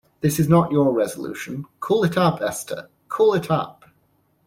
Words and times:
This 0.21 0.39
is 0.39 0.49
not 0.49 0.71
your 0.71 0.91
resolution; 0.91 1.65
call 1.79 2.03
it 2.03 2.17
up, 2.17 2.41
Esther, 2.41 2.89
call 3.07 3.35
it 3.35 3.51
up! 3.51 3.85